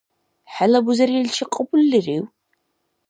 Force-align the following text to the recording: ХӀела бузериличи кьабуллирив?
ХӀела 0.53 0.79
бузериличи 0.85 1.45
кьабуллирив? 1.53 2.25